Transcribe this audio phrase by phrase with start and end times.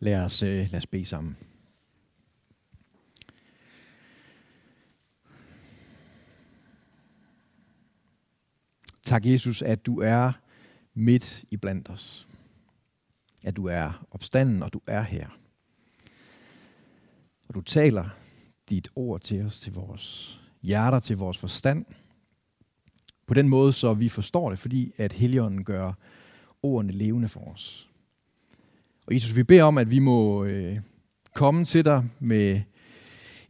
[0.00, 1.36] Lad os, øh, lad os bede sammen.
[9.04, 10.32] Tak, Jesus, at du er
[10.94, 12.28] midt i blandt os.
[13.44, 15.28] At du er opstanden, og du er her.
[17.48, 18.08] Og du taler
[18.70, 21.84] dit ord til os, til vores hjerter, til vores forstand.
[23.26, 25.92] På den måde, så vi forstår det, fordi at Helligånden gør
[26.62, 27.90] ordene levende for os.
[29.06, 30.76] Og Jesus, vi beder om, at vi må øh,
[31.34, 32.60] komme til dig med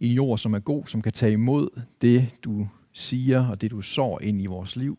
[0.00, 3.80] en jord, som er god, som kan tage imod det, du siger, og det, du
[3.80, 4.98] sår ind i vores liv,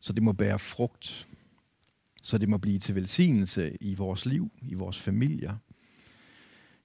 [0.00, 1.28] så det må bære frugt,
[2.22, 5.56] så det må blive til velsignelse i vores liv, i vores familier,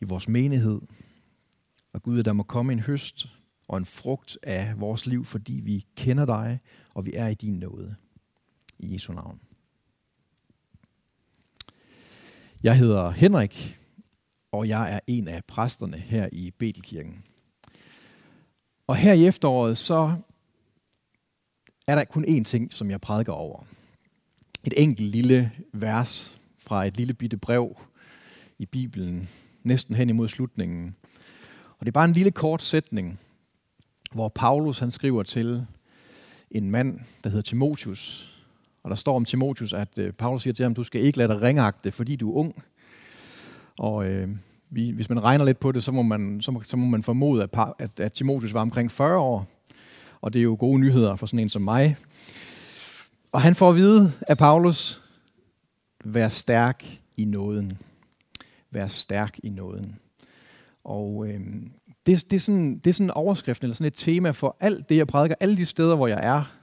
[0.02, 0.82] i vores menighed.
[1.94, 3.28] Og Gud, at der må komme en høst
[3.68, 6.60] og en frugt af vores liv, fordi vi kender dig,
[6.94, 7.96] og vi er i din nåde.
[8.80, 9.40] I Jesu navn.
[12.64, 13.78] Jeg hedder Henrik,
[14.52, 17.24] og jeg er en af præsterne her i Betelkirken.
[18.88, 20.16] Og her i efteråret, så
[21.88, 23.64] er der kun én ting, som jeg prædiker over.
[24.64, 27.78] Et enkelt lille vers fra et lille bitte brev
[28.58, 29.30] i Bibelen,
[29.64, 30.96] næsten hen imod slutningen.
[31.70, 33.20] Og det er bare en lille kort sætning,
[34.12, 35.66] hvor Paulus han skriver til
[36.52, 38.39] en mand, der hedder Timotius.
[38.84, 41.34] Og der står om Timotius, at øh, Paulus siger til ham, du skal ikke lade
[41.34, 42.64] dig ringagte, fordi du er ung.
[43.78, 44.30] Og øh,
[44.70, 47.04] vi, hvis man regner lidt på det, så må man, så må, så må man
[47.04, 49.48] formode, at, at, at Timotius var omkring 40 år.
[50.22, 51.98] Og det er jo gode nyheder for sådan en som mig.
[53.32, 55.02] Og han får at vide af Paulus,
[56.06, 56.86] vær stærk
[57.18, 57.78] i nåden.
[58.72, 59.96] Vær stærk i nåden.
[60.84, 61.40] Og øh,
[62.06, 64.90] det, det, er sådan, det er sådan en overskrift, eller sådan et tema for alt
[64.90, 66.59] det, jeg prædiker, alle de steder, hvor jeg er.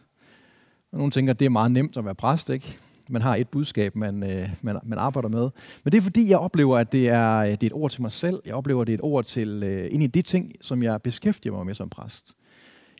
[0.92, 2.78] Og nogle tænker, at det er meget nemt at være præst, ikke?
[3.08, 5.50] Man har et budskab, man, øh, man, man arbejder med.
[5.84, 8.02] Men det er fordi, jeg oplever, at det er, øh, det er et ord til
[8.02, 8.42] mig selv.
[8.46, 11.02] Jeg oplever, at det er et ord til øh, ind i de ting, som jeg
[11.02, 12.34] beskæftiger mig med som præst.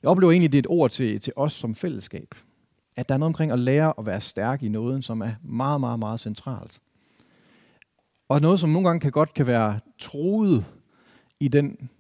[0.03, 2.35] Jeg oplever egentlig, at det er et ord til, til os som fællesskab.
[2.97, 5.81] At der er noget omkring at lære at være stærk i noget, som er meget,
[5.81, 6.81] meget, meget centralt.
[8.29, 10.65] Og noget, som nogle gange kan godt kan være troet
[11.41, 11.91] i den,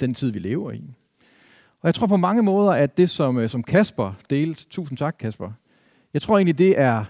[0.00, 0.94] den tid, vi lever i.
[1.84, 5.16] Og jeg tror på mange måder, at det, som, øh, som Kasper delte, tusind tak
[5.18, 5.52] Kasper,
[6.14, 7.04] jeg tror egentlig, det er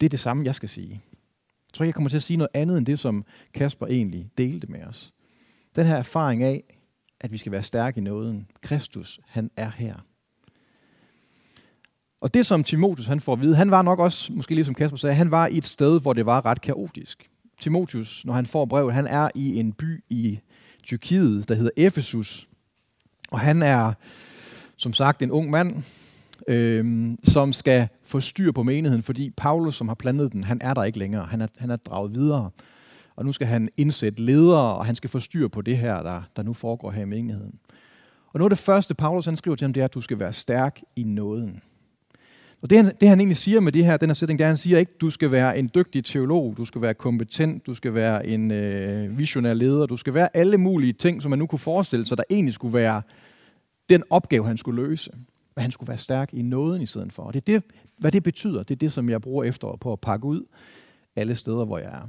[0.00, 0.90] det, er det samme, jeg skal sige.
[0.90, 3.24] Jeg tror ikke, jeg kommer til at sige noget andet end det, som
[3.54, 5.12] Kasper egentlig delte med os.
[5.76, 6.62] Den her erfaring af,
[7.20, 8.46] at vi skal være stærke i nåden.
[8.62, 9.94] Kristus, han er her.
[12.20, 14.96] Og det, som Timotius han får at vide, han var nok også, måske ligesom Kasper
[14.96, 17.30] sagde, han var i et sted, hvor det var ret kaotisk.
[17.60, 20.38] Timotius, når han får brevet, han er i en by i
[20.82, 22.49] Tyrkiet, der hedder Efesus.
[23.30, 23.92] Og han er,
[24.76, 25.82] som sagt, en ung mand,
[26.48, 30.74] øh, som skal få styr på menigheden, fordi Paulus, som har plantet den, han er
[30.74, 31.26] der ikke længere.
[31.26, 32.50] Han er, han er draget videre.
[33.16, 36.22] Og nu skal han indsætte ledere, og han skal få styr på det her, der,
[36.36, 37.54] der nu foregår her i menigheden.
[38.32, 40.18] Og noget af det første, Paulus han skriver til ham, det er, at du skal
[40.18, 41.62] være stærk i nåden.
[42.62, 44.48] Og det han, det han egentlig siger med det her, den her sætning, det er,
[44.48, 47.94] han siger ikke, du skal være en dygtig teolog, du skal være kompetent, du skal
[47.94, 51.58] være en øh, visionær leder, du skal være alle mulige ting, som man nu kunne
[51.58, 53.02] forestille sig, der egentlig skulle være
[53.88, 55.10] den opgave, han skulle løse.
[55.56, 57.22] Men han skulle være stærk i nåden i stedet for.
[57.22, 57.62] Og det er det,
[57.98, 60.42] hvad det betyder, det er det, som jeg bruger efteråret på at pakke ud
[61.16, 62.08] alle steder, hvor jeg er.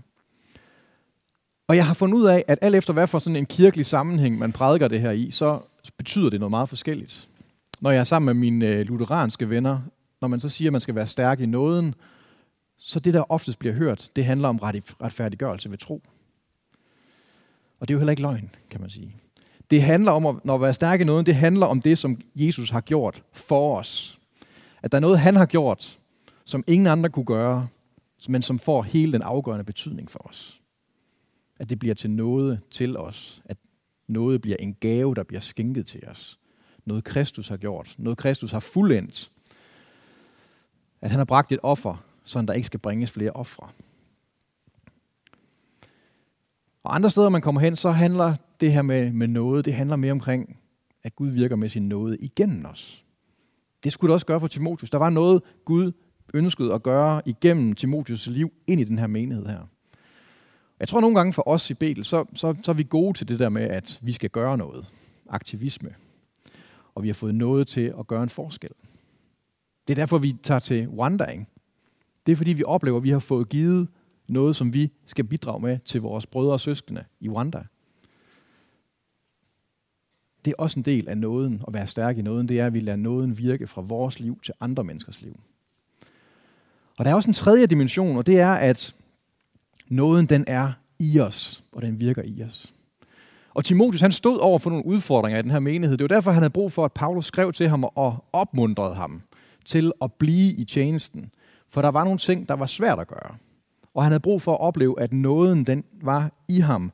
[1.67, 4.37] Og jeg har fundet ud af, at alt efter hvad for sådan en kirkelig sammenhæng,
[4.37, 5.59] man prædiker det her i, så
[5.97, 7.29] betyder det noget meget forskelligt.
[7.81, 9.79] Når jeg er sammen med mine øh, lutheranske venner,
[10.21, 11.95] når man så siger, at man skal være stærk i nåden,
[12.77, 16.01] så det, der oftest bliver hørt, det handler om retfærdiggørelse ved tro.
[17.79, 19.15] Og det er jo heller ikke løgn, kan man sige.
[19.71, 22.21] Det handler om, at når at være stærk i nåden, det handler om det, som
[22.35, 24.19] Jesus har gjort for os.
[24.81, 25.99] At der er noget, han har gjort,
[26.45, 27.67] som ingen andre kunne gøre,
[28.29, 30.61] men som får hele den afgørende betydning for os
[31.61, 33.41] at det bliver til noget til os.
[33.45, 33.57] At
[34.07, 36.39] noget bliver en gave, der bliver skænket til os.
[36.85, 37.95] Noget Kristus har gjort.
[37.97, 39.31] Noget Kristus har fuldendt.
[41.01, 43.67] At han har bragt et offer, så der ikke skal bringes flere ofre.
[46.83, 49.95] Og andre steder, man kommer hen, så handler det her med, med noget, det handler
[49.95, 50.57] mere omkring,
[51.03, 53.05] at Gud virker med sin nåde igennem os.
[53.83, 54.89] Det skulle det også gøre for Timotius.
[54.89, 55.91] Der var noget, Gud
[56.33, 59.59] ønskede at gøre igennem Timotius liv ind i den her menighed her.
[60.79, 63.27] Jeg tror nogle gange for os i Betel, så, så, så er vi gode til
[63.27, 64.85] det der med, at vi skal gøre noget.
[65.29, 65.89] Aktivisme.
[66.95, 68.71] Og vi har fået noget til at gøre en forskel.
[69.87, 71.47] Det er derfor, vi tager til wandering.
[72.25, 73.87] Det er fordi, vi oplever, at vi har fået givet
[74.29, 77.63] noget, som vi skal bidrage med til vores brødre og søskende i Wanda.
[80.45, 82.73] Det er også en del af nåden, at være stærk i nåden, det er, at
[82.73, 85.39] vi lader nåden virke fra vores liv til andre menneskers liv.
[86.97, 88.95] Og der er også en tredje dimension, og det er, at
[89.91, 92.73] Nåden den er i os, og den virker i os.
[93.53, 95.97] Og Timotheus han stod over for nogle udfordringer i den her menighed.
[95.97, 99.21] Det var derfor, han havde brug for, at Paulus skrev til ham og opmuntrede ham
[99.65, 101.31] til at blive i tjenesten.
[101.67, 103.35] For der var nogle ting, der var svært at gøre.
[103.93, 106.91] Og han havde brug for at opleve, at nåden den var i ham.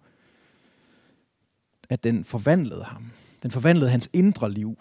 [1.89, 3.11] At den forvandlede ham.
[3.43, 4.77] Den forvandlede hans indre liv.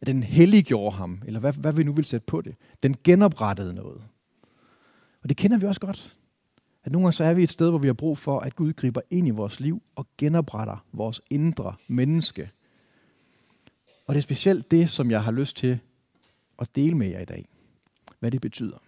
[0.00, 2.54] At den helliggjorde ham, eller hvad, hvad vi nu vil sætte på det.
[2.82, 4.02] Den genoprettede noget.
[5.22, 6.16] Og det kender vi også godt.
[6.84, 8.72] At nogle gange så er vi et sted, hvor vi har brug for, at Gud
[8.72, 12.50] griber ind i vores liv og genopretter vores indre menneske.
[14.06, 15.78] Og det er specielt det, som jeg har lyst til
[16.58, 17.48] at dele med jer i dag.
[18.20, 18.78] Hvad det betyder.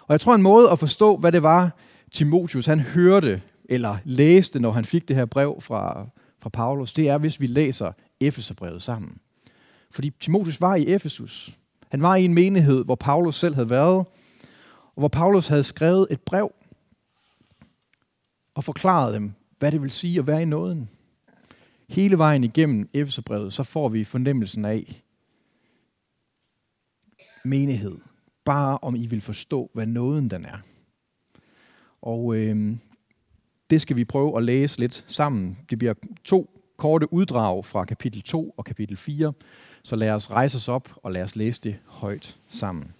[0.00, 1.76] Og jeg tror, en måde at forstå, hvad det var,
[2.12, 6.06] Timotius han hørte eller læste, når han fik det her brev fra,
[6.40, 9.18] fra Paulus, det er, hvis vi læser Efeserbrevet sammen.
[9.90, 11.58] Fordi Timotius var i Efesus.
[11.88, 14.06] Han var i en menighed, hvor Paulus selv havde været,
[14.94, 16.52] og hvor Paulus havde skrevet et brev
[18.54, 20.88] og forklaret dem, hvad det vil sige at være i nåden.
[21.88, 25.01] Hele vejen igennem Efeserbrevet, så får vi fornemmelsen af
[27.44, 27.98] menighed.
[28.44, 30.58] Bare om I vil forstå, hvad nåden den er.
[32.02, 32.76] Og øh,
[33.70, 35.58] det skal vi prøve at læse lidt sammen.
[35.70, 35.94] Det bliver
[36.24, 39.32] to korte uddrag fra kapitel 2 og kapitel 4.
[39.82, 42.92] Så lad os rejse os op og lad os læse det højt sammen.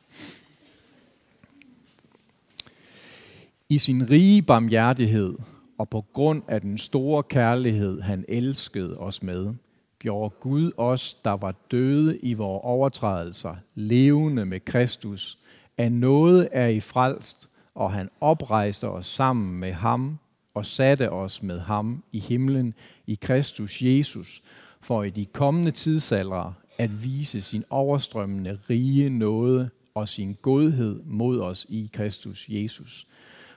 [3.69, 5.35] I sin rige barmhjertighed
[5.79, 9.55] og på grund af den store kærlighed, han elskede os med,
[10.03, 15.39] gjorde Gud os, der var døde i vores overtrædelser, levende med Kristus.
[15.79, 20.19] Af noget er I frelst, og han oprejste os sammen med ham
[20.55, 22.75] og satte os med ham i himlen
[23.07, 24.43] i Kristus Jesus,
[24.81, 31.41] for i de kommende tidsalder at vise sin overstrømmende rige nåde og sin godhed mod
[31.41, 33.07] os i Kristus Jesus.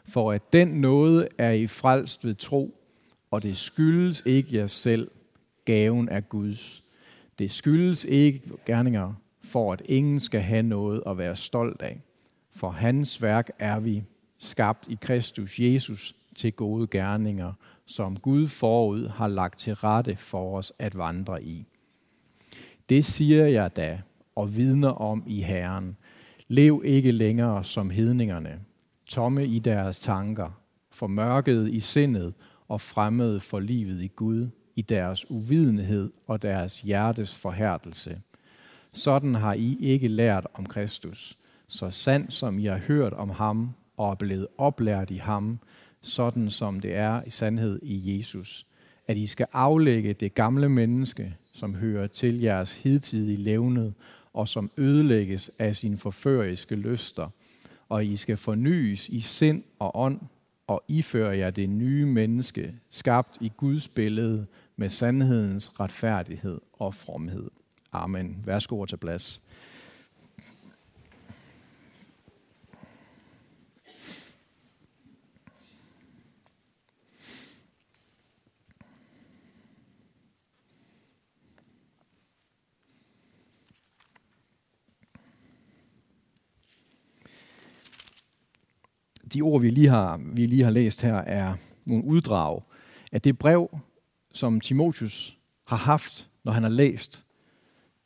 [0.07, 2.81] For at den nåde er i frelst ved tro,
[3.31, 5.11] og det skyldes ikke jer selv,
[5.65, 6.83] gaven er Guds.
[7.39, 9.13] Det skyldes ikke gerninger,
[9.43, 12.01] for at ingen skal have noget at være stolt af.
[12.55, 14.03] For hans værk er vi
[14.37, 17.53] skabt i Kristus Jesus til gode gerninger,
[17.85, 21.65] som Gud forud har lagt til rette for os at vandre i.
[22.89, 24.01] Det siger jeg da,
[24.35, 25.97] og vidner om i Herren.
[26.47, 28.59] Lev ikke længere som hedningerne,
[29.07, 32.33] tomme i deres tanker, formørket i sindet
[32.67, 38.21] og fremmede for livet i Gud, i deres uvidenhed og deres hjertes forhærdelse.
[38.93, 41.37] Sådan har I ikke lært om Kristus,
[41.67, 45.59] så sandt som I har hørt om ham og er blevet oplært i ham,
[46.01, 48.65] sådan som det er i sandhed i Jesus,
[49.07, 53.91] at I skal aflægge det gamle menneske, som hører til jeres hidtidige levned,
[54.33, 57.29] og som ødelægges af sine forføriske lyster,
[57.89, 60.19] og I skal fornyes i sind og ånd,
[60.67, 64.45] og iføre jer det nye menneske, skabt i Guds billede
[64.75, 67.49] med sandhedens retfærdighed og fromhed.
[67.91, 68.43] Amen.
[68.45, 69.41] Værsgo til plads.
[89.35, 91.53] de ord, vi lige, har, vi lige har læst her, er
[91.85, 92.61] nogle uddrag
[93.11, 93.79] af det brev,
[94.35, 95.37] som Timotius
[95.67, 97.25] har haft, når han har læst,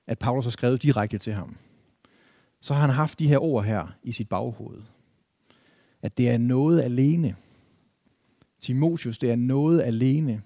[0.07, 1.55] at Paulus har skrevet direkte til ham.
[2.61, 4.81] Så har han haft de her ord her i sit baghoved.
[6.01, 7.35] At det er noget alene.
[8.61, 10.41] Timotius, det er noget alene,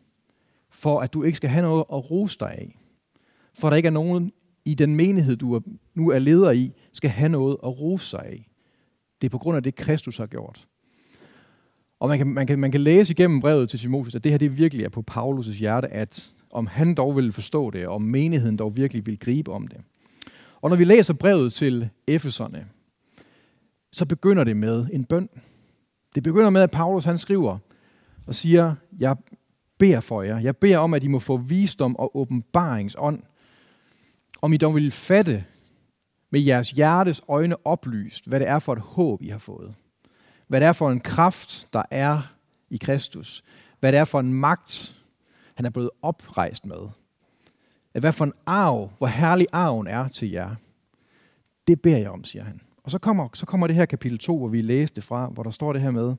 [0.70, 2.80] for at du ikke skal have noget at rose dig af.
[3.54, 4.32] For der ikke er nogen
[4.66, 5.62] i den menighed, du
[5.94, 8.50] nu er leder i, skal have noget at rose sig af.
[9.22, 10.68] Det er på grund af det, Kristus har gjort.
[12.04, 14.38] Og man kan, man, kan, man kan læse igennem brevet til Timotheus, at det her
[14.38, 18.02] det virkelig er på Paulus' hjerte, at om han dog vil forstå det, og om
[18.02, 19.78] menigheden dog virkelig vil gribe om det.
[20.62, 22.68] Og når vi læser brevet til Efeserne,
[23.92, 25.30] så begynder det med en bøn.
[26.16, 27.58] Det begynder med, at Paulus han skriver
[28.28, 29.16] og siger, jeg
[29.78, 30.40] beder for jer.
[30.40, 33.24] Jeg beder om, at I må få visdom og åbenbaringsånd.
[34.42, 35.46] Om I dog vil fatte
[36.32, 39.76] med jeres hjertes øjne oplyst, hvad det er for et håb, I har fået
[40.54, 42.22] hvad det er for en kraft, der er
[42.70, 43.44] i Kristus.
[43.80, 44.96] Hvad det er for en magt,
[45.56, 46.90] han er blevet oprejst med.
[47.94, 50.56] At Hvad for en arv, hvor herlig arven er til jer.
[51.68, 52.62] Det beder jeg om, siger han.
[52.84, 55.52] Og så kommer, så kommer det her kapitel 2, hvor vi læste fra, hvor der
[55.52, 56.16] står det her med,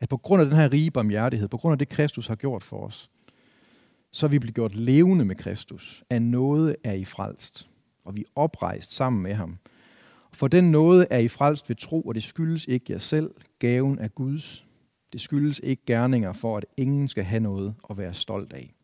[0.00, 2.64] at på grund af den her rige barmhjertighed, på grund af det, Kristus har gjort
[2.64, 3.10] for os,
[4.12, 6.04] så er vi blevet gjort levende med Kristus.
[6.10, 7.68] Af noget er I frelst,
[8.04, 9.58] og vi er oprejst sammen med ham.
[10.34, 13.30] For den nåde er I frelst ved tro, og det skyldes ikke jer selv.
[13.58, 14.66] Gaven er Guds.
[15.12, 18.74] Det skyldes ikke gerninger for, at ingen skal have noget at være stolt af.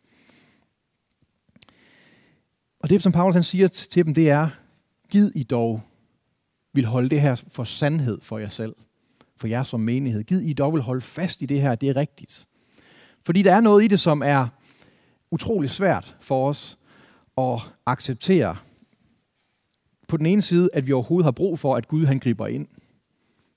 [2.81, 4.49] Og det, som Paulus han siger til dem, det er,
[5.11, 5.83] Gid I dog
[6.73, 8.77] vil holde det her for sandhed for jer selv,
[9.37, 10.23] for jer som menighed.
[10.23, 12.47] Gid I dog vil holde fast i det her, det er rigtigt.
[13.25, 14.49] Fordi der er noget i det, som er
[15.31, 16.79] utrolig svært for os
[17.39, 18.57] at acceptere.
[20.09, 22.67] På den ene side, at vi overhovedet har brug for, at Gud han griber ind.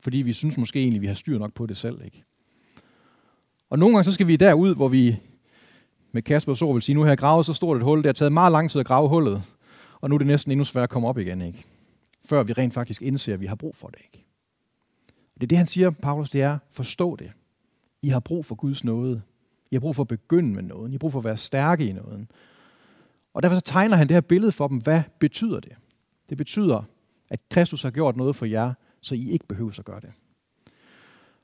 [0.03, 2.01] Fordi vi synes måske egentlig, vi har styr nok på det selv.
[2.05, 2.23] Ikke?
[3.69, 5.17] Og nogle gange så skal vi derud, hvor vi
[6.11, 8.13] med Kasper så vil sige, nu har jeg gravet så stort et hul, det har
[8.13, 9.43] taget meget lang tid at grave hullet,
[10.01, 11.65] og nu er det næsten endnu sværere at komme op igen, ikke?
[12.25, 13.99] før vi rent faktisk indser, at vi har brug for det.
[14.03, 14.25] Ikke?
[15.35, 17.31] Det er det, han siger, Paulus, det er, forstå det.
[18.01, 19.21] I har brug for Guds nåde.
[19.71, 20.89] I har brug for at begynde med noget.
[20.89, 22.27] I har brug for at være stærke i noget.
[23.33, 24.77] Og derfor så tegner han det her billede for dem.
[24.77, 25.71] Hvad betyder det?
[26.31, 26.83] Det betyder,
[27.29, 30.11] at Kristus har gjort noget for jer, så I ikke behøver at gøre det.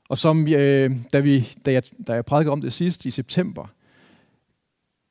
[0.08, 3.66] Og som øh, da, vi, da, jeg, da jeg prædikede om det sidst i september,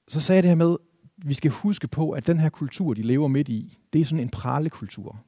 [0.07, 0.77] så sagde jeg det her med,
[1.17, 4.19] vi skal huske på, at den her kultur, de lever midt i, det er sådan
[4.19, 5.19] en pralekultur.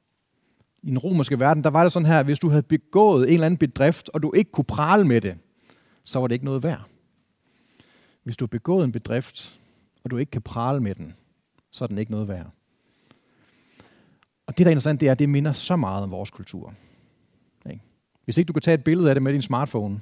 [0.83, 3.45] I den romerske verden, der var det sådan her, hvis du havde begået en eller
[3.45, 5.37] anden bedrift, og du ikke kunne prale med det,
[6.03, 6.83] så var det ikke noget værd.
[8.23, 9.59] Hvis du har begået en bedrift,
[10.03, 11.13] og du ikke kan prale med den,
[11.71, 12.51] så er den ikke noget værd.
[14.59, 16.73] Det, der er interessant, det er, at det minder så meget om vores kultur.
[18.25, 20.01] Hvis ikke du kan tage et billede af det med din smartphone,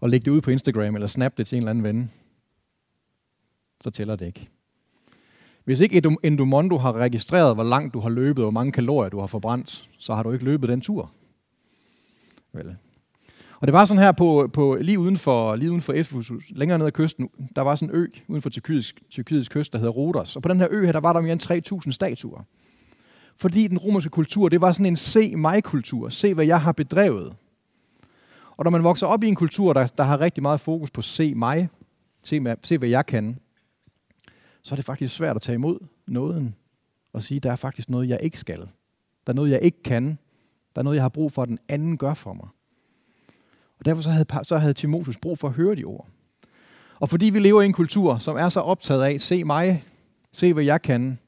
[0.00, 2.10] og lægge det ud på Instagram, eller snap det til en eller anden ven,
[3.80, 4.48] så tæller det ikke.
[5.64, 9.20] Hvis ikke Endomondo har registreret, hvor langt du har løbet, og hvor mange kalorier du
[9.20, 11.12] har forbrændt, så har du ikke løbet den tur.
[12.52, 12.76] Vel.
[13.60, 16.78] Og det var sådan her på, på lige uden for, lige uden for Efesus, længere
[16.78, 19.92] ned ad kysten, der var sådan en ø uden for Tyrkiets, Tyrkiets kyst, der hedder
[19.92, 20.36] Rodos.
[20.36, 22.44] Og på den her ø her, der var der mere end 3.000 statuer.
[23.40, 26.08] Fordi den romerske kultur, det var sådan en se mig-kultur.
[26.08, 27.36] Se, hvad jeg har bedrevet.
[28.56, 31.02] Og når man vokser op i en kultur, der, der har rigtig meget fokus på
[31.02, 31.68] se mig,
[32.24, 33.38] se, se hvad jeg kan,
[34.62, 36.54] så er det faktisk svært at tage imod nåden
[37.12, 38.58] og sige, der er faktisk noget, jeg ikke skal.
[39.26, 40.18] Der er noget, jeg ikke kan.
[40.74, 42.48] Der er noget, jeg har brug for, at den anden gør for mig.
[43.78, 46.08] Og derfor så havde, så havde Timotheus brug for at høre de ord.
[46.98, 49.84] Og fordi vi lever i en kultur, som er så optaget af, se mig,
[50.32, 51.18] se hvad jeg kan,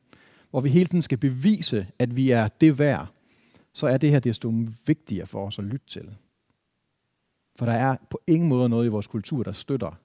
[0.53, 3.07] hvor vi hele tiden skal bevise, at vi er det værd,
[3.73, 4.53] så er det her desto
[4.87, 6.17] vigtigere for os at lytte til.
[7.57, 9.99] For der er på ingen måde noget i vores kultur, der støtter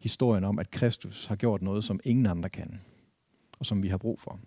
[0.00, 2.80] historien om, at Kristus har gjort noget, som ingen andre kan,
[3.58, 4.40] og som vi har brug for.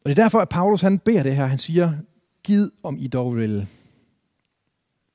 [0.00, 1.46] Og det er derfor, at Paulus han beder det her.
[1.46, 1.98] Han siger,
[2.42, 3.68] giv om I dog vil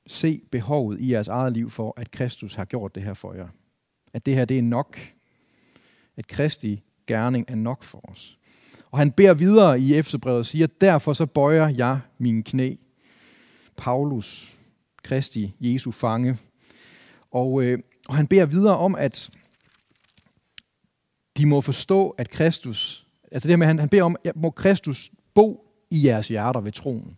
[0.07, 3.47] se behovet i jeres eget liv for, at Kristus har gjort det her for jer.
[4.13, 5.00] At det her det er nok.
[6.17, 8.38] At Kristi gerning er nok for os.
[8.91, 12.75] Og han beder videre i Efterbrevet og siger, derfor så bøjer jeg mine knæ.
[13.77, 14.58] Paulus,
[15.03, 16.38] Kristi, Jesu fange,
[17.32, 19.29] og, øh, og han beder videre om, at
[21.38, 24.50] de må forstå, at Kristus, altså det her med, han, han beder om, at må
[24.50, 27.17] Kristus bo i jeres hjerter ved troen.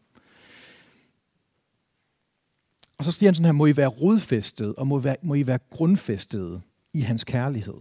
[2.98, 5.34] Og så siger han sådan her, må I være rodfæstet, og må I være, må
[5.34, 6.62] I være grundfæstet
[6.94, 7.78] i hans kærlighed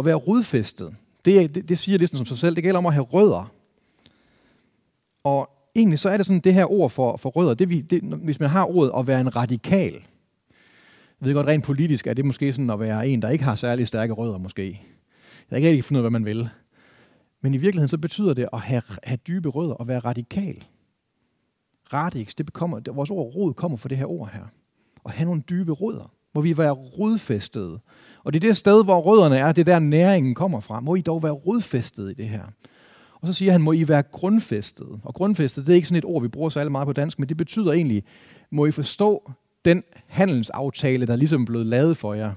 [0.00, 2.92] at være rodfæstet, det, det, det siger lidt som sig selv, det gælder om at
[2.92, 3.52] have rødder.
[5.24, 8.02] Og egentlig så er det sådan, det her ord for, for rødder, det, vi, det,
[8.02, 9.92] hvis man har ordet at være en radikal,
[11.20, 13.54] jeg ved godt, rent politisk er det måske sådan at være en, der ikke har
[13.54, 14.68] særlig stærke rødder måske.
[14.68, 14.80] Jeg
[15.50, 16.48] har ikke rigtig fundet ud af, hvad man vil.
[17.40, 20.64] Men i virkeligheden så betyder det at have, have dybe rødder og være radikal.
[21.92, 24.44] Radix, det kommer, det, vores ord rod kommer fra det her ord her.
[25.04, 27.80] Og have nogle dybe rødder, må vi være rodfæstede.
[28.24, 30.80] Og det er det sted, hvor rødderne er, det er der næringen kommer fra.
[30.80, 32.42] Må I dog være rodfæstet i det her.
[33.14, 35.00] Og så siger han, må I være grundfæstet.
[35.04, 37.28] Og grundfæstet, det er ikke sådan et ord, vi bruger så meget på dansk, men
[37.28, 38.04] det betyder egentlig,
[38.50, 39.30] må I forstå
[39.64, 42.34] den handelsaftale, der ligesom er blevet lavet for jer,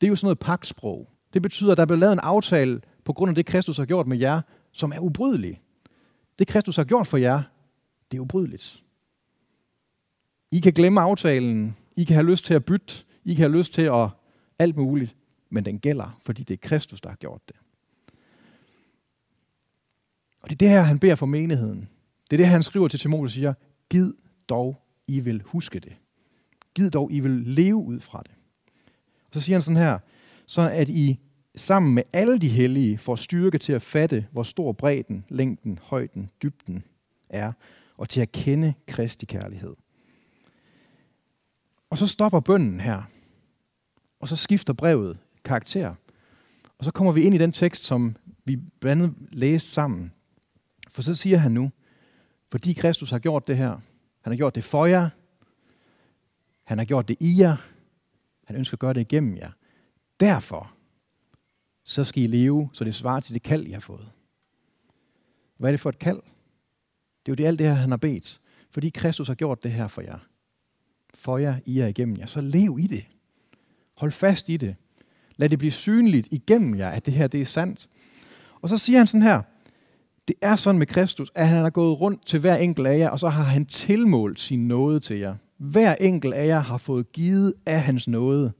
[0.00, 1.08] det er jo sådan noget paksprog.
[1.34, 3.84] Det betyder, at der er blevet lavet en aftale på grund af det, Kristus har
[3.84, 4.40] gjort med jer,
[4.72, 5.60] som er ubrydelig.
[6.38, 7.42] Det, Kristus har gjort for jer,
[8.10, 8.82] det er ubrydeligt.
[10.52, 11.76] I kan glemme aftalen.
[11.96, 13.03] I kan have lyst til at bytte.
[13.24, 14.08] I kan have lyst til at
[14.58, 15.16] alt muligt.
[15.50, 17.56] Men den gælder, fordi det er Kristus, der har gjort det.
[20.40, 21.88] Og det er det her, han beder for menigheden.
[22.30, 23.54] Det er det, han skriver til Timotheus og siger,
[23.90, 24.12] Gid
[24.48, 25.92] dog, I vil huske det.
[26.74, 28.32] Gid dog, I vil leve ud fra det.
[29.26, 29.98] Og så siger han sådan her,
[30.46, 31.20] så at I
[31.56, 36.30] sammen med alle de hellige får styrke til at fatte, hvor stor bredden, længden, højden,
[36.42, 36.84] dybden
[37.28, 37.52] er,
[37.96, 39.74] og til at kende Kristi kærlighed.
[41.90, 43.02] Og så stopper bønden her,
[44.24, 45.94] og så skifter brevet karakter.
[46.78, 50.12] Og så kommer vi ind i den tekst, som vi blandt andet læste sammen
[50.90, 51.70] For så siger han nu,
[52.50, 53.70] fordi Kristus har gjort det her,
[54.20, 55.10] han har gjort det for jer,
[56.64, 57.56] han har gjort det i jer,
[58.44, 59.50] han ønsker at gøre det igennem jer.
[60.20, 60.74] Derfor,
[61.84, 64.10] så skal I leve, så det svarer til det kald, I har fået.
[65.56, 66.22] Hvad er det for et kald?
[67.26, 68.40] Det er jo det alt det her, han har bedt.
[68.70, 70.18] Fordi Kristus har gjort det her for jer.
[71.14, 72.26] For jer, I jer, igennem jer.
[72.26, 73.04] Så lev i det.
[73.96, 74.76] Hold fast i det.
[75.36, 77.88] Lad det blive synligt igennem jer, at det her det er sandt.
[78.62, 79.42] Og så siger han sådan her,
[80.28, 83.08] det er sådan med Kristus, at han har gået rundt til hver enkelt af jer,
[83.08, 85.34] og så har han tilmålt sin nåde til jer.
[85.58, 88.52] Hver enkelt af jer har fået givet af hans nåde.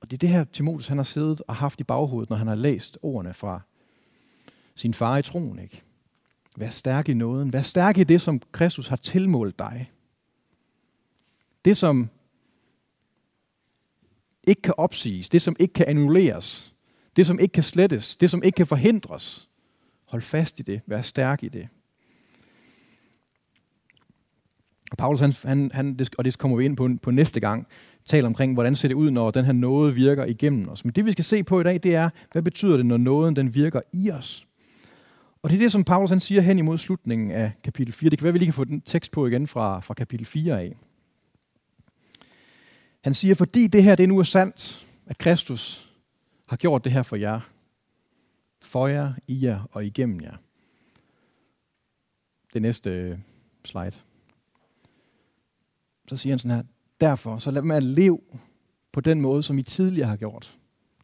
[0.00, 2.46] Og det er det her, Timotheus han har siddet og haft i baghovedet, når han
[2.46, 3.60] har læst ordene fra
[4.74, 5.58] sin far i troen.
[5.58, 5.82] Ikke?
[6.56, 7.52] Vær stærk i nåden.
[7.52, 9.90] Vær stærk i det, som Kristus har tilmålt dig.
[11.64, 12.08] Det, som
[14.48, 16.74] ikke kan opsiges, det, som ikke kan annulleres,
[17.16, 19.48] det, som ikke kan slettes, det, som ikke kan forhindres.
[20.06, 20.80] Hold fast i det.
[20.86, 21.68] Vær stærk i det.
[24.90, 27.66] Og Paulus, han, han, han, og det kommer vi ind på, på næste gang,
[28.06, 30.84] taler omkring, hvordan ser det ud, når den her nåde virker igennem os.
[30.84, 33.36] Men det, vi skal se på i dag, det er, hvad betyder det, når nåden
[33.36, 34.46] den virker i os?
[35.42, 38.10] Og det er det, som Paulus han siger hen imod slutningen af kapitel 4.
[38.10, 40.26] Det kan være, at vi lige kan få den tekst på igen fra, fra kapitel
[40.26, 40.76] 4 af.
[43.08, 45.90] Han siger, fordi det her det nu er sandt, at Kristus
[46.48, 47.40] har gjort det her for jer,
[48.62, 50.36] for jer, i jer og igennem jer.
[52.54, 53.18] Det næste øh,
[53.64, 53.92] slide.
[56.08, 56.62] Så siger han sådan her,
[57.00, 58.20] derfor så lad mig leve
[58.92, 60.56] på den måde, som I tidligere har gjort.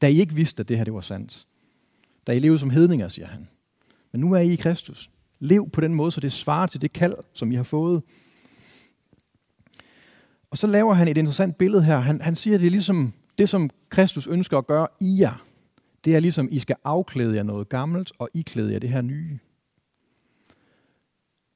[0.03, 1.47] Da I ikke vidste, at det her det var sandt.
[2.27, 3.49] Da I levede som hedninger, siger han.
[4.13, 5.11] Men nu er I i Kristus.
[5.39, 8.03] Lev på den måde, så det svarer til det kald, som I har fået.
[10.55, 11.99] Og så laver han et interessant billede her.
[11.99, 15.45] Han, han siger, at det er ligesom det, som Kristus ønsker at gøre i jer.
[16.05, 19.39] Det er ligesom, I skal afklæde jer noget gammelt, og iklæde jer det her nye.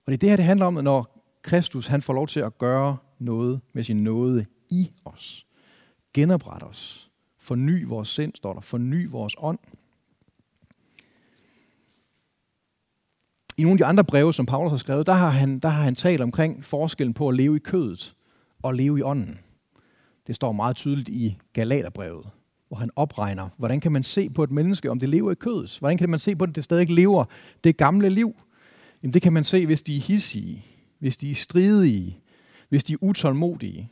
[0.06, 2.58] Og det er det her, det handler om, når Kristus han får lov til at
[2.58, 5.46] gøre noget med sin nåde i os.
[6.14, 7.10] Genopret os.
[7.40, 8.60] Forny vores sind, står der.
[8.60, 9.58] Forny vores ånd.
[13.56, 15.82] I nogle af de andre breve, som Paulus har skrevet, der har han, der har
[15.82, 18.14] han talt omkring forskellen på at leve i kødet
[18.62, 19.38] og leve i ånden.
[20.26, 22.26] Det står meget tydeligt i Galaterbrevet,
[22.68, 25.76] hvor han opregner, hvordan kan man se på et menneske, om det lever i kødet?
[25.78, 27.24] Hvordan kan man se på, at det stadig lever
[27.64, 28.36] det gamle liv?
[29.02, 30.64] Jamen det kan man se, hvis de er hissige,
[30.98, 32.18] hvis de er stridige,
[32.68, 33.90] hvis de er utålmodige.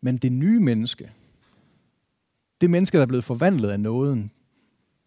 [0.00, 1.10] Men det nye menneske,
[2.60, 4.30] det menneske, der er blevet forvandlet af nåden,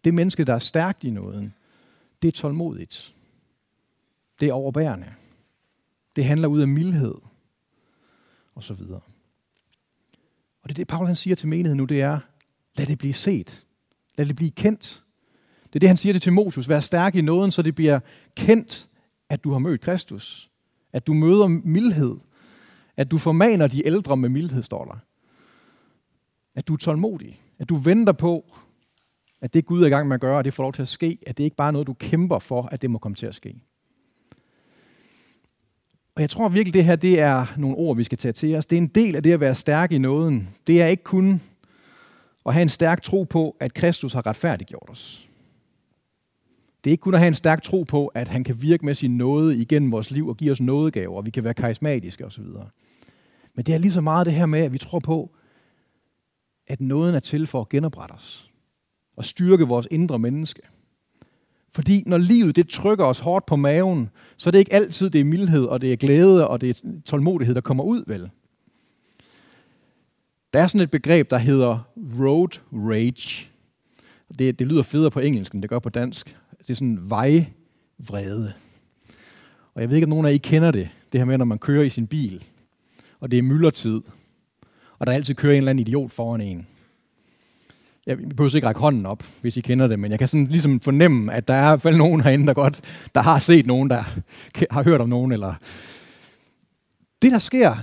[0.04, 1.54] det menneske, der er stærkt i nåden,
[2.22, 3.14] det er tålmodigt.
[4.40, 5.06] Det er overbærende.
[6.16, 7.14] Det handler ud af mildhed.
[8.54, 9.00] Og så videre.
[10.62, 12.18] Og det er det, Paul han siger til menigheden nu, det er,
[12.76, 13.66] lad det blive set.
[14.18, 15.04] Lad det blive kendt.
[15.66, 16.68] Det er det, han siger til Timotheus.
[16.68, 18.00] Vær stærk i nåden, så det bliver
[18.36, 18.88] kendt,
[19.28, 20.50] at du har mødt Kristus.
[20.92, 22.16] At du møder mildhed.
[22.96, 24.98] At du formaner de ældre med mildhed, står der.
[26.54, 27.40] At du er tålmodig.
[27.58, 28.56] At du venter på,
[29.40, 30.88] at det Gud er i gang med at gøre, og det får lov til at
[30.88, 31.18] ske.
[31.26, 33.34] At det ikke bare er noget, du kæmper for, at det må komme til at
[33.34, 33.62] ske.
[36.14, 38.66] Og jeg tror virkelig, det her det er nogle ord, vi skal tage til os.
[38.66, 40.48] Det er en del af det at være stærk i nåden.
[40.66, 41.40] Det er ikke kun
[42.46, 45.28] at have en stærk tro på, at Kristus har retfærdiggjort os.
[46.84, 48.94] Det er ikke kun at have en stærk tro på, at han kan virke med
[48.94, 52.44] sin nåde igennem vores liv og give os nådegaver, og vi kan være karismatiske osv.
[53.54, 55.30] Men det er lige så meget det her med, at vi tror på,
[56.66, 58.50] at nåden er til for at genoprette os
[59.16, 60.62] og styrke vores indre menneske.
[61.74, 65.20] Fordi når livet det trykker os hårdt på maven, så er det ikke altid det
[65.20, 68.30] er mildhed, og det er glæde, og det er tålmodighed, der kommer ud, vel?
[70.52, 73.48] Der er sådan et begreb, der hedder road rage.
[74.38, 76.36] Det, det lyder federe på engelsk, end det gør på dansk.
[76.58, 78.52] Det er sådan vejvrede.
[79.74, 80.88] Og jeg ved ikke, om nogen af I kender det.
[81.12, 82.44] Det her med, når man kører i sin bil,
[83.20, 84.00] og det er myldretid,
[84.98, 86.66] og der altid kører en eller anden idiot foran en
[88.06, 90.80] jeg behøver ikke række hånden op, hvis I kender det, men jeg kan sådan ligesom
[90.80, 92.80] fornemme, at der er i hvert fald nogen herinde, der godt,
[93.14, 94.02] der har set nogen, der
[94.74, 95.32] har hørt om nogen.
[95.32, 95.54] Eller
[97.22, 97.76] det, der sker,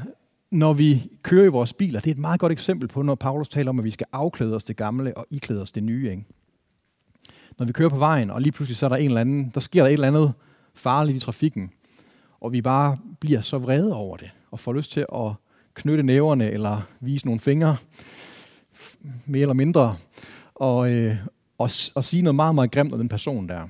[0.51, 3.49] når vi kører i vores biler, det er et meget godt eksempel på, når Paulus
[3.49, 6.11] taler om, at vi skal afklæde os det gamle og iklæde os det nye.
[6.11, 6.25] Ikke?
[7.59, 9.59] Når vi kører på vejen, og lige pludselig så er der en eller anden, der
[9.59, 10.33] sker der et eller andet
[10.75, 11.71] farligt i trafikken,
[12.39, 15.31] og vi bare bliver så vrede over det, og får lyst til at
[15.73, 17.77] knytte næverne eller vise nogle fingre,
[19.25, 19.97] mere eller mindre,
[20.55, 21.17] og, øh,
[21.57, 23.67] og, og sige noget meget, meget grimt om den person der.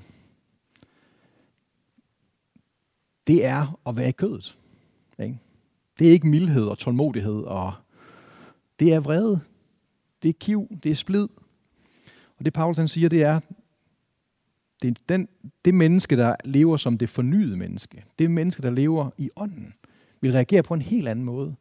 [3.28, 4.58] Det er at være i kødet.
[5.20, 5.40] Ikke?
[6.00, 7.74] Det er ikke mildhed og tålmodighed, og
[8.80, 9.40] det er vrede.
[10.24, 11.28] Det er kiv, det er splid.
[12.38, 13.40] Og det Paulus han siger, det er,
[14.82, 15.28] Det er den,
[15.66, 18.06] det menneske, der lever som det fornyede menneske.
[18.20, 19.74] Det menneske, der lever i ånden,
[20.22, 21.56] vil reagere på en helt anden måde.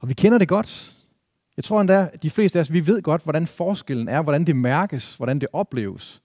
[0.00, 0.95] Og vi kender det godt.
[1.56, 4.44] Jeg tror endda, at de fleste af os, vi ved godt, hvordan forskellen er, hvordan
[4.44, 6.22] det mærkes, hvordan det opleves.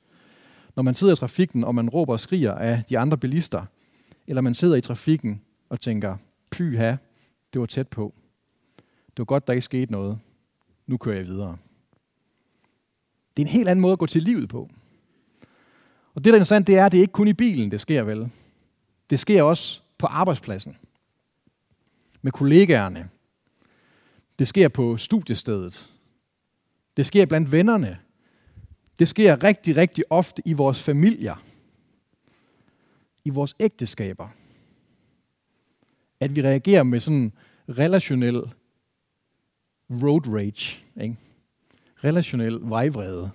[0.76, 3.66] Når man sidder i trafikken, og man råber og skriger af de andre bilister,
[4.28, 6.18] eller man sidder i trafikken og tænker,
[6.52, 6.96] pyha,
[7.54, 8.14] det var tæt på.
[9.08, 10.20] Det var godt, der ikke skete noget.
[10.88, 11.58] Nu kører jeg videre.
[13.38, 14.70] Det er en helt anden måde at gå til livet på.
[16.14, 18.04] Og det, der er interessant, det er, at det ikke kun i bilen, det sker
[18.04, 18.30] vel.
[19.10, 20.78] Det sker også på arbejdspladsen.
[22.22, 23.10] Med kollegaerne.
[24.42, 25.92] Det sker på studiestedet.
[26.98, 28.00] Det sker blandt vennerne.
[29.00, 31.44] Det sker rigtig, rigtig ofte i vores familier.
[33.26, 34.28] I vores ægteskaber.
[36.20, 37.32] At vi reagerer med sådan
[37.70, 38.42] relationel
[39.90, 40.84] road rage.
[41.02, 41.16] Ikke?
[42.04, 43.30] Relationel vejvrede.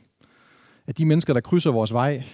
[0.86, 2.24] At de mennesker, der krydser vores vej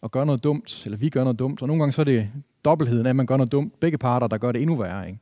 [0.00, 2.30] og gør noget dumt, eller vi gør noget dumt, og nogle gange så er det
[2.64, 5.08] dobbeltheden af, at man gør noget dumt, begge parter, der gør det endnu værre.
[5.08, 5.20] Ikke?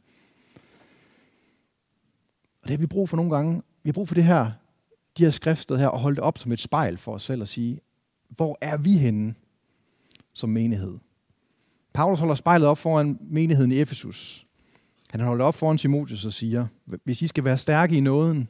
[2.69, 3.63] Det har vi brug for nogle gange.
[3.83, 4.51] Vi har brug for det her,
[5.19, 7.49] de her skriftsted her, og holde det op som et spejl for os selv og
[7.49, 7.81] sige,
[8.29, 9.35] hvor er vi henne
[10.35, 10.99] som menighed?
[11.93, 14.47] Paulus holder spejlet op foran menigheden i Efesus.
[15.11, 16.67] Han holder op foran Timotheus og siger,
[17.05, 18.49] hvis I skal være stærke i nåden,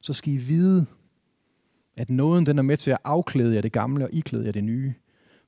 [0.00, 0.86] så skal I vide,
[1.96, 4.64] at nåden den er med til at afklæde jer det gamle og iklæde jer det
[4.64, 4.94] nye.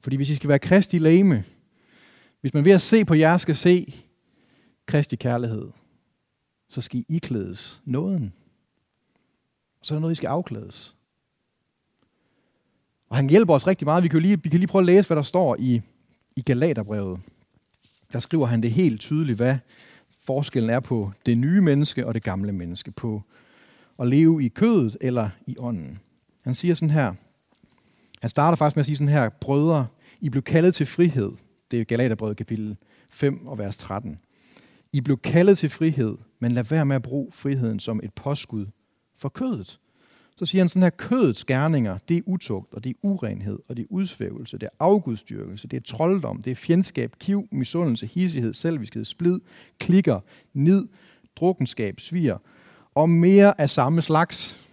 [0.00, 1.44] Fordi hvis I skal være kristi lame,
[2.40, 3.94] hvis man ved at se på jer skal se
[4.86, 5.68] kristi kærlighed,
[6.68, 8.32] så skal I iklædes nåden.
[9.80, 10.96] Og så er der noget, I skal afklædes.
[13.08, 14.02] Og han hjælper os rigtig meget.
[14.02, 15.82] Vi kan lige, vi kan lige prøve at læse, hvad der står i,
[16.36, 17.20] i Galaterbrevet.
[18.12, 19.58] Der skriver han det helt tydeligt, hvad
[20.10, 22.90] forskellen er på det nye menneske og det gamle menneske.
[22.90, 23.22] På
[23.98, 25.98] at leve i kødet eller i ånden.
[26.44, 27.14] Han siger sådan her.
[28.20, 29.28] Han starter faktisk med at sige sådan her.
[29.28, 29.86] Brødre,
[30.20, 31.32] I blev kaldet til frihed.
[31.70, 32.76] Det er Galaterbrevet kapitel
[33.10, 34.18] 5 og vers 13.
[34.92, 38.66] I blev kaldet til frihed, men lad være med at bruge friheden som et påskud
[39.16, 39.80] for kødet.
[40.36, 43.76] Så siger han sådan her, kødets gerninger, det er utugt, og det er urenhed, og
[43.76, 48.54] det er udsvævelse, det er afgudstyrkelse, det er trolddom, det er fjendskab, kiv, misundelse, hissighed,
[48.54, 49.40] selviskhed, splid,
[49.78, 50.20] klikker,
[50.54, 50.88] nid,
[51.36, 52.36] drukkenskab, svir,
[52.94, 54.66] og mere af samme slags.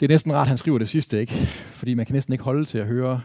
[0.00, 1.32] Det er næsten rart, han skriver det sidste, ikke?
[1.72, 3.22] Fordi man kan næsten ikke holde til at høre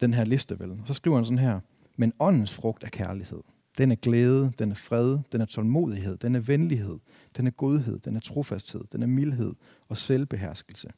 [0.00, 0.80] den her liste, vel?
[0.84, 1.60] Så skriver han sådan her,
[1.96, 3.40] men åndens frugt er kærlighed.
[3.78, 6.98] Den er glæde, den er fred, den er tålmodighed, den er venlighed,
[7.36, 9.54] den er godhed, den er trofasthed, den er mildhed
[9.88, 10.88] og selvbeherskelse.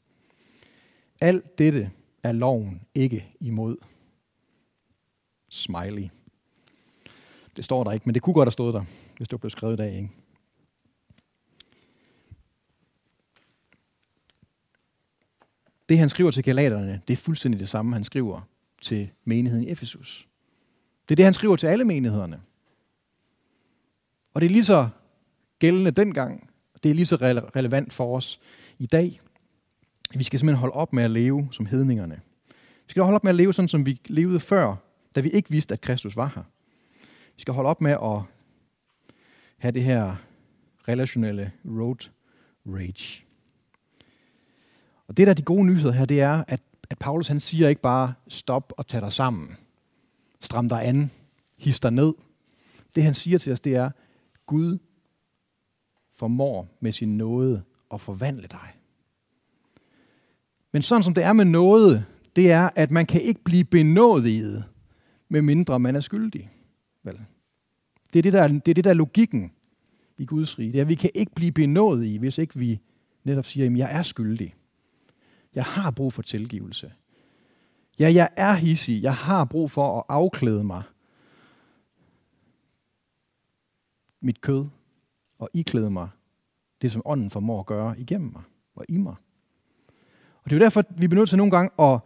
[1.20, 1.90] Alt dette
[2.22, 3.76] er loven ikke imod.
[5.48, 6.08] Smiley.
[7.56, 8.84] Det står der ikke, men det kunne godt have stået der,
[9.16, 9.96] hvis det var blevet skrevet i dag.
[9.96, 10.10] Ikke?
[15.88, 18.40] Det han skriver til galaterne, det er fuldstændig det samme, han skriver
[18.80, 20.28] til menigheden i Efesus.
[21.08, 22.40] Det er det, han skriver til alle menighederne.
[24.38, 24.88] Og det er lige så
[25.58, 26.50] gældende dengang,
[26.82, 27.16] det er lige så
[27.56, 28.40] relevant for os
[28.78, 29.20] i dag.
[30.14, 32.20] Vi skal simpelthen holde op med at leve som hedningerne.
[32.84, 34.76] Vi skal holde op med at leve sådan, som vi levede før,
[35.14, 36.42] da vi ikke vidste, at Kristus var her.
[37.36, 38.20] Vi skal holde op med at
[39.58, 40.16] have det her
[40.88, 42.08] relationelle road
[42.66, 43.24] rage.
[45.08, 47.68] Og det der er de gode nyheder her, det er, at, at Paulus han siger
[47.68, 49.56] ikke bare, stop og tag dig sammen.
[50.40, 51.10] Stram dig an.
[51.56, 52.14] His dig ned.
[52.94, 53.90] Det han siger til os, det er,
[54.48, 54.78] Gud
[56.12, 57.62] formår med sin nåde
[57.94, 58.68] at forvandle dig.
[60.72, 62.04] Men sådan som det er med noget,
[62.36, 64.64] det er, at man kan ikke blive benådiget,
[65.28, 66.50] med mindre man er skyldig.
[67.02, 67.20] Vel?
[68.12, 69.52] Det er det, der, det er det, der er logikken
[70.18, 70.72] i Guds rige.
[70.72, 72.80] Det er, at vi kan ikke blive benådet hvis ikke vi
[73.24, 74.54] netop siger, at jeg er skyldig.
[75.54, 76.92] Jeg har brug for tilgivelse.
[77.98, 79.02] Ja, jeg er hissig.
[79.02, 80.82] Jeg har brug for at afklæde mig
[84.22, 84.66] mit kød
[85.38, 86.08] og iklæde mig
[86.82, 88.42] det, som ånden formår at gøre igennem mig
[88.74, 89.14] og i mig.
[90.44, 92.00] Og det er jo derfor, vi bliver nødt til nogle gange at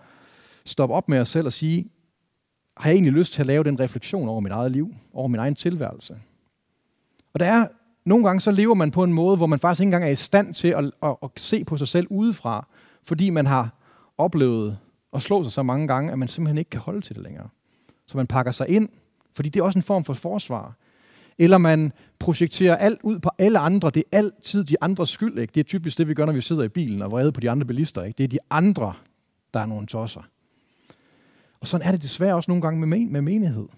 [0.65, 1.91] stoppe op med os selv og sige,
[2.77, 5.41] har jeg egentlig lyst til at lave den refleksion over mit eget liv, over min
[5.41, 6.21] egen tilværelse?
[7.35, 7.69] Og der er
[8.05, 10.17] nogle gange, så lever man på en måde, hvor man faktisk ikke engang er i
[10.17, 12.67] stand til at, at, at se på sig selv udefra,
[13.03, 13.79] fordi man har
[14.19, 14.79] oplevet
[15.13, 17.49] at slå sig så mange gange, at man simpelthen ikke kan holde til det længere.
[18.07, 18.89] Så man pakker sig ind,
[19.33, 20.77] fordi det er også en form for forsvar.
[21.43, 23.91] Eller man projekterer alt ud på alle andre.
[23.91, 25.39] Det er altid de andres skyld.
[25.39, 25.53] Ikke?
[25.53, 27.51] Det er typisk det, vi gør, når vi sidder i bilen og vrede på de
[27.51, 28.03] andre bilister.
[28.03, 28.19] Ikke?
[28.19, 28.95] Det er de andre,
[29.55, 30.29] der er nogle tosser.
[31.61, 33.69] Og sådan er det desværre også nogle gange med, med menighed.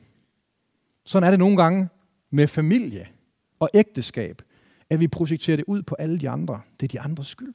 [1.05, 1.89] Sådan er det nogle gange
[2.31, 3.09] med familie
[3.61, 4.43] og ægteskab,
[4.91, 6.61] at vi projekterer det ud på alle de andre.
[6.81, 7.55] Det er de andres skyld.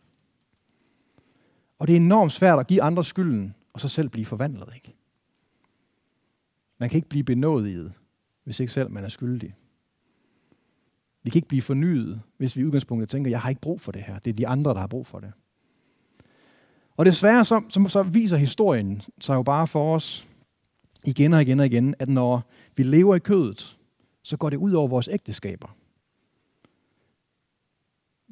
[1.79, 4.69] Og det er enormt svært at give andre skylden, og så selv blive forvandlet.
[4.75, 4.95] Ikke?
[6.77, 7.93] Man kan ikke blive benådet,
[8.43, 9.53] hvis ikke selv man er skyldig.
[11.29, 13.91] Vi kan ikke blive fornyet, hvis vi i udgangspunktet tænker, jeg har ikke brug for
[13.91, 14.19] det her.
[14.19, 15.31] Det er de andre, der har brug for det.
[16.97, 20.27] Og desværre så, så, så viser historien sig jo bare for os
[21.05, 23.77] igen og igen og igen, at når vi lever i kødet,
[24.23, 25.75] så går det ud over vores ægteskaber.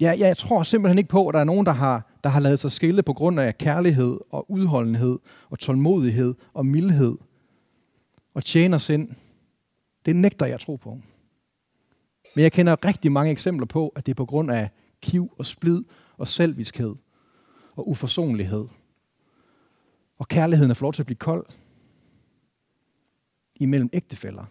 [0.01, 2.59] Ja, jeg tror simpelthen ikke på, at der er nogen, der har, der har lavet
[2.59, 7.17] sig skille på grund af kærlighed og udholdenhed og tålmodighed og mildhed
[8.33, 9.09] og tjener sind.
[10.05, 10.99] Det nægter jeg tro på.
[12.37, 14.69] Men jeg kender rigtig mange eksempler på, at det er på grund af
[15.01, 15.83] kiv og splid
[16.17, 16.95] og selviskhed
[17.75, 18.65] og uforsonlighed.
[20.17, 21.45] Og kærligheden er for lov til at blive kold
[23.55, 24.45] imellem ægtefæller.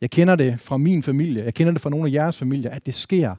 [0.00, 2.86] Jeg kender det fra min familie, jeg kender det fra nogle af jeres familier, at
[2.86, 3.34] det sker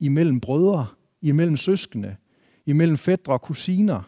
[0.00, 0.86] imellem brødre,
[1.22, 2.16] imellem søskende,
[2.66, 4.02] imellem fædre og kusiner.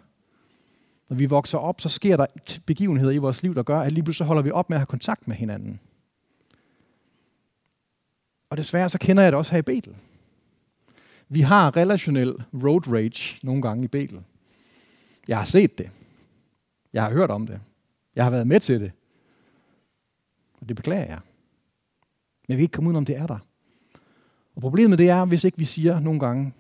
[1.09, 2.27] Når vi vokser op, så sker der
[2.67, 4.87] begivenheder i vores liv, der gør, at lige pludselig holder vi op med at have
[4.87, 5.81] kontakt med hinanden.
[8.51, 9.97] Og desværre så kender jeg det også her i Betel.
[11.29, 14.23] Vi har relationel road rage nogle gange i Betel.
[15.29, 15.91] Jeg har set det.
[16.93, 17.61] Jeg har hørt om det.
[18.17, 18.93] Jeg har været med til det.
[20.61, 21.21] Og det beklager jeg.
[22.49, 23.39] Men vi kan ikke komme ud om det er der.
[24.55, 26.53] Og problemet det er, hvis ikke vi siger nogle gange,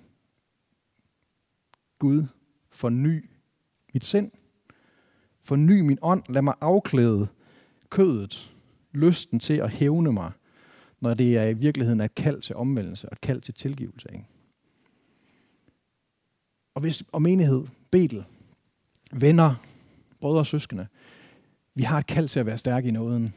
[1.98, 2.24] Gud,
[2.70, 3.30] forny
[3.94, 4.30] mit sind.
[5.42, 6.22] Forny min ånd.
[6.28, 7.28] Lad mig afklæde
[7.88, 8.54] kødet,
[8.92, 10.32] lysten til at hævne mig,
[11.00, 14.08] når det er i virkeligheden et kald til omvendelse og et kald til tilgivelse.
[14.12, 14.26] Ikke?
[16.74, 18.24] Og hvis og menighed, Betel,
[19.12, 19.54] venner,
[20.20, 20.86] brødre og søskende,
[21.74, 23.34] vi har et kald til at være stærke i nåden.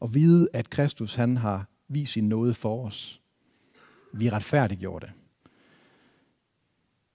[0.00, 3.20] Og vide, at Kristus han har vist sin nåde for os.
[4.12, 5.12] Vi er retfærdiggjorte.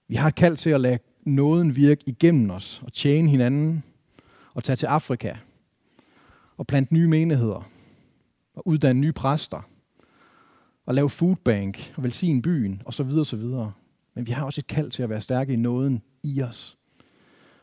[0.08, 3.84] Vi har et kald til at lade nåden virke igennem os og tjene hinanden
[4.54, 5.36] og tage til Afrika
[6.56, 7.71] og plante nye menigheder
[8.54, 9.68] og uddanne nye præster
[10.86, 13.72] og lave foodbank og velsigne byen og så videre, så videre.
[14.14, 16.78] Men vi har også et kald til at være stærke i nåden i os.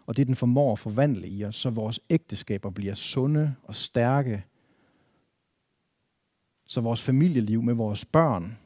[0.06, 4.45] Og det den formår at forvandle i os, så vores ægteskaber bliver sunde og stærke.
[6.67, 8.58] Så vores familieliv med vores børn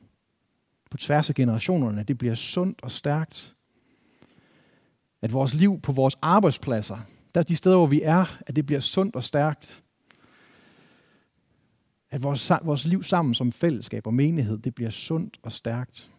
[0.91, 3.55] på tværs af generationerne, det bliver sundt og stærkt.
[5.21, 6.97] At vores liv på vores arbejdspladser,
[7.35, 9.83] der er de steder, hvor vi er, at det bliver sundt og stærkt.
[12.13, 16.11] At vores, vores liv sammen som fællesskab og menighed, det bliver sundt og stærkt.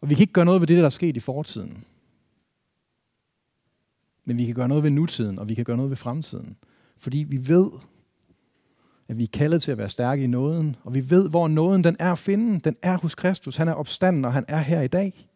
[0.00, 1.84] Og vi kan ikke gøre noget ved det, der er sket i fortiden.
[4.24, 6.56] Men vi kan gøre noget ved nutiden, og vi kan gøre noget ved fremtiden.
[6.96, 7.70] Fordi vi ved,
[9.08, 11.84] at vi er kaldet til at være stærke i nåden, og vi ved, hvor nåden
[11.84, 12.60] den er at finde.
[12.60, 13.56] Den er hos Kristus.
[13.56, 15.28] Han er opstanden, og han er her i dag.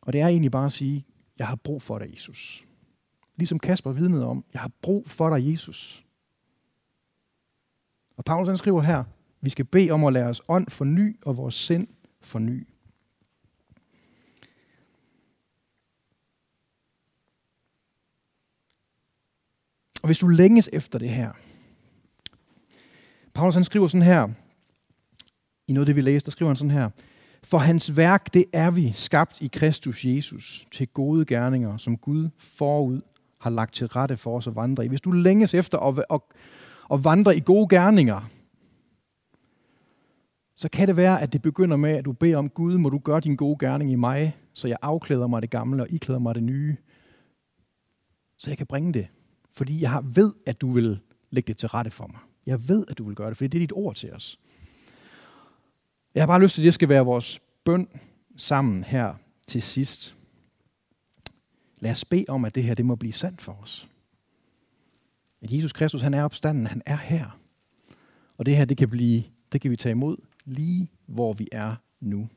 [0.00, 1.06] Og det er egentlig bare at sige,
[1.38, 2.64] jeg har brug for dig, Jesus.
[3.36, 6.04] Ligesom Kasper vidnede om, jeg har brug for dig, Jesus.
[8.16, 9.04] Og Paulus han skriver her,
[9.40, 11.88] vi skal bede om at lade os ånd forny og vores sind
[12.20, 12.68] forny.
[20.02, 21.32] Og hvis du længes efter det her,
[23.34, 24.28] Paulus han skriver sådan her,
[25.66, 26.90] i noget af det vi læste, der skriver han sådan her,
[27.42, 32.28] for hans værk, det er vi skabt i Kristus Jesus til gode gerninger, som Gud
[32.38, 33.00] forud
[33.44, 34.88] har lagt til rette for os at vandre i.
[34.88, 36.20] Hvis du længes efter at, at,
[36.92, 38.30] at vandre i gode gerninger,
[40.56, 42.98] så kan det være, at det begynder med, at du beder om, Gud, må du
[42.98, 46.34] gøre din gode gerning i mig, så jeg afklæder mig det gamle og iklæder mig
[46.34, 46.76] det nye,
[48.36, 49.06] så jeg kan bringe det.
[49.52, 52.20] Fordi jeg ved, at du vil lægge det til rette for mig.
[52.46, 54.38] Jeg ved, at du vil gøre det, fordi det er dit ord til os.
[56.14, 57.88] Jeg har bare lyst til, at det skal være vores bøn
[58.36, 59.14] sammen her
[59.46, 60.16] til sidst.
[61.78, 63.88] Lad os bede om, at det her det må blive sandt for os.
[65.42, 67.38] At Jesus Kristus, han er opstanden, han er her.
[68.38, 71.76] Og det her, det kan, blive, det kan vi tage imod lige hvor vi er
[72.00, 72.28] nu.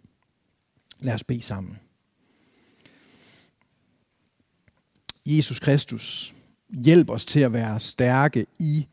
[0.99, 1.79] Lad os bede sammen.
[5.25, 6.33] Jesus Kristus,
[6.69, 8.87] hjælp os til at være stærke i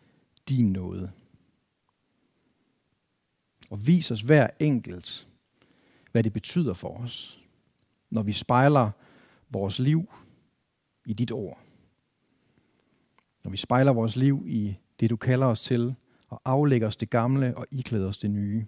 [0.48, 1.10] din nåde.
[3.70, 5.26] Og vis os hver enkelt,
[6.12, 7.40] hvad det betyder for os,
[8.10, 8.90] når vi spejler
[9.50, 10.08] vores liv
[11.06, 11.58] i dit ord.
[13.44, 15.94] Når vi spejler vores liv i det, du kalder os til,
[16.28, 18.66] og aflægger os det gamle og iklæder os det nye.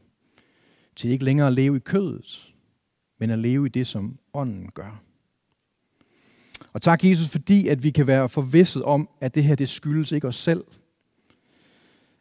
[0.97, 2.55] Til ikke længere at leve i kødet,
[3.19, 5.03] men at leve i det, som ånden gør.
[6.73, 10.13] Og tak, Jesus, fordi at vi kan være forvisset om, at det her, det skyldes
[10.13, 10.65] ikke os selv.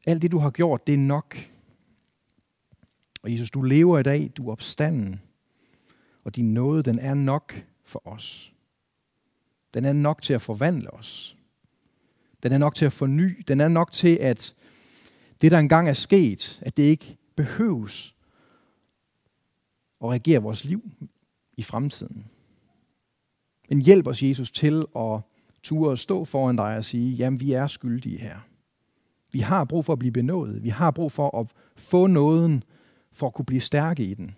[0.07, 1.37] Alt det, du har gjort, det er nok.
[3.23, 5.21] Og Jesus, du lever i dag, du er opstanden,
[6.23, 8.54] og din nåde, den er nok for os.
[9.75, 11.37] Den er nok til at forvandle os.
[12.43, 13.43] Den er nok til at forny.
[13.47, 14.55] Den er nok til, at
[15.41, 18.15] det, der engang er sket, at det ikke behøves
[20.03, 20.91] at regere vores liv
[21.57, 22.25] i fremtiden.
[23.69, 25.19] Men hjælp os, Jesus, til at
[25.63, 28.39] ture og stå foran dig og sige, jamen vi er skyldige her.
[29.31, 30.63] Vi har brug for at blive benådet.
[30.63, 32.63] Vi har brug for at få nåden,
[33.11, 34.35] for at kunne blive stærke i den.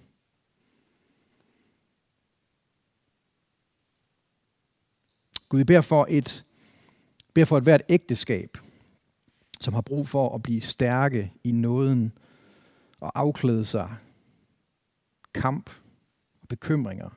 [5.49, 6.45] Gud, vi beder for et,
[7.33, 8.57] beder for et hvert ægteskab,
[9.61, 12.11] som har brug for at blive stærke i nåden
[12.99, 13.95] og afklæde sig
[15.33, 15.69] kamp
[16.41, 17.09] og bekymringer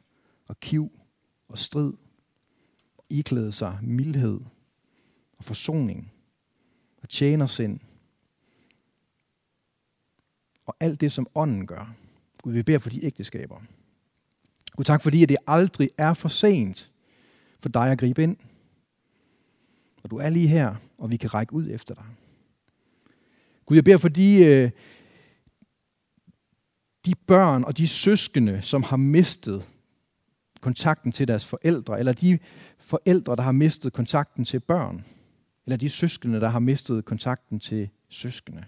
[0.46, 0.92] og kiv
[1.48, 1.92] og strid
[2.98, 4.40] og iklæde sig mildhed
[5.38, 6.12] og forsoning
[7.02, 7.80] og tjenersind
[10.66, 11.94] og alt det, som ånden gør.
[12.42, 13.60] Gud, vi beder for de ægteskaber.
[14.76, 16.92] Gud, tak fordi, at det aldrig er for sent
[17.62, 18.36] for dig at gribe ind.
[20.02, 22.04] Og du er lige her, og vi kan række ud efter dig.
[23.66, 24.70] Gud, jeg beder for de, øh,
[27.06, 29.68] de børn og de søskende, som har mistet
[30.60, 32.38] kontakten til deres forældre, eller de
[32.78, 35.04] forældre, der har mistet kontakten til børn,
[35.66, 38.64] eller de søskende, der har mistet kontakten til søskende.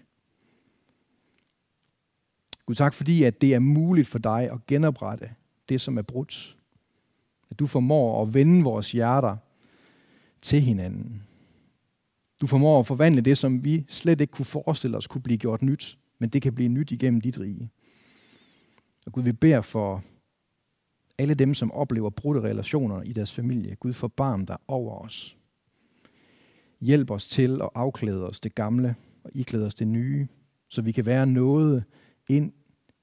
[2.67, 5.31] Gud, tak fordi, at det er muligt for dig at genoprette
[5.69, 6.57] det, som er brudt.
[7.53, 9.37] At du formår at vende vores hjerter
[10.43, 11.23] til hinanden.
[12.41, 15.63] Du formår at forvandle det, som vi slet ikke kunne forestille os kunne blive gjort
[15.63, 17.71] nyt, men det kan blive nyt igennem dit rige.
[19.07, 20.03] Og Gud, vi beder for
[21.19, 23.75] alle dem, som oplever brudte relationer i deres familie.
[23.75, 25.37] Gud, forbarm dig over os.
[26.81, 30.29] Hjælp os til at afklæde os det gamle og iklæde os det nye,
[30.69, 31.85] så vi kan være noget
[32.29, 32.53] ind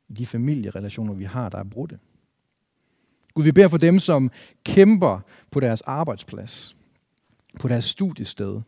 [0.07, 1.99] i de familierelationer, vi har, der er brudte.
[3.33, 4.31] Gud, vi beder for dem, som
[4.63, 5.19] kæmper
[5.51, 6.75] på deres arbejdsplads,
[7.59, 8.61] på deres studiested,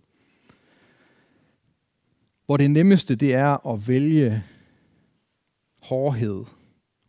[2.46, 4.44] hvor det nemmeste det er at vælge
[5.82, 6.44] hårdhed,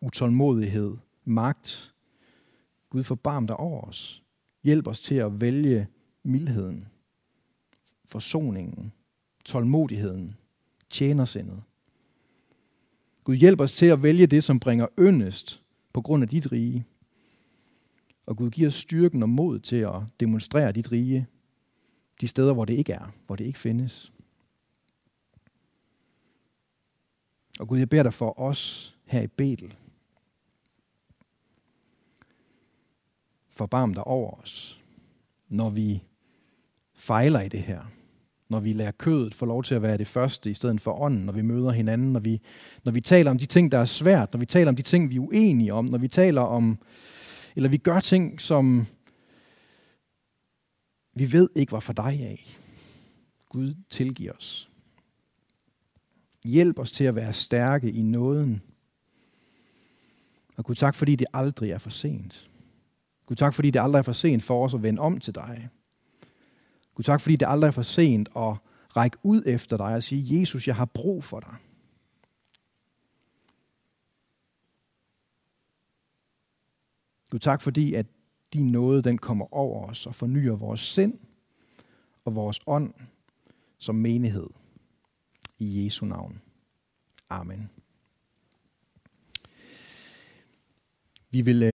[0.01, 1.95] utålmodighed, magt.
[2.91, 4.23] Gud forbarm dig over os.
[4.65, 5.89] Hjælp os til at vælge
[6.23, 6.89] mildheden,
[8.05, 8.93] forsoningen,
[9.45, 10.37] tålmodigheden,
[10.91, 11.63] tjenersindet.
[13.25, 15.63] Gud hjælp os til at vælge det, som bringer yndest
[15.93, 16.85] på grund af dit rige.
[18.27, 21.27] Og Gud giver os styrken og mod til at demonstrere dit rige
[22.21, 24.13] de steder, hvor det ikke er, hvor det ikke findes.
[27.61, 29.75] Og Gud, jeg beder dig for os her i Betel.
[33.51, 34.81] Forbarm dig over os,
[35.49, 36.03] når vi
[36.95, 37.81] fejler i det her.
[38.49, 41.25] Når vi lader kødet få lov til at være det første i stedet for ånden,
[41.25, 42.41] når vi møder hinanden, når vi,
[42.85, 45.11] når vi taler om de ting, der er svært, når vi taler om de ting,
[45.11, 46.79] vi er uenige om, når vi taler om,
[47.57, 48.87] eller vi gør ting, som
[51.15, 52.59] vi ved ikke var for dig af.
[53.49, 54.71] Gud tilgiver os.
[56.47, 58.63] Hjælp os til at være stærke i nåden.
[60.57, 62.51] Og Gud tak, fordi det aldrig er for sent.
[63.27, 65.69] Gud tak, fordi det aldrig er for sent for os at vende om til dig.
[66.95, 68.57] Gud tak, fordi det aldrig er for sent at
[68.97, 71.55] række ud efter dig og sige, Jesus, jeg har brug for dig.
[77.33, 78.07] Gud tak, fordi at
[78.53, 81.19] din nåde den kommer over os og fornyer vores sind
[82.25, 82.95] og vores ånd
[83.79, 84.47] som menighed.
[85.59, 86.41] I Jesu navn.
[87.31, 87.71] Amen.
[91.31, 91.73] Vi vil øh,